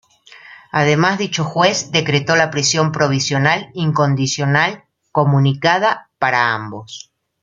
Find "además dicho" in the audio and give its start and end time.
0.71-1.43